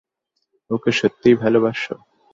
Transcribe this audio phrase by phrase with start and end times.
[0.71, 1.95] ওকে সত্যিই ভালোবাসো?